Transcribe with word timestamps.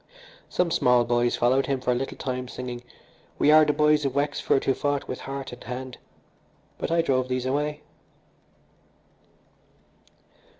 Some 0.49 0.71
small 0.71 1.05
boys 1.05 1.35
followed 1.35 1.67
him 1.67 1.79
for 1.79 1.91
a 1.91 1.93
little 1.93 2.17
time 2.17 2.47
singing, 2.47 2.81
"We 3.37 3.51
are 3.51 3.63
the 3.65 3.71
boys 3.71 4.03
of 4.03 4.15
Wexford 4.15 4.63
who 4.65 4.73
fought 4.73 5.07
with 5.07 5.19
heart 5.29 5.53
and 5.53 5.63
hand," 5.63 5.99
but 6.79 6.89
I 6.89 7.03
drove 7.03 7.27
these 7.27 7.45
away. 7.45 7.83